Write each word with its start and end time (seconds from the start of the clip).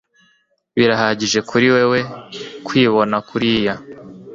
Birahagije 0.77 1.39
kuri 1.49 1.67
wewe 1.75 1.99
kwibonakuriya 2.67 3.73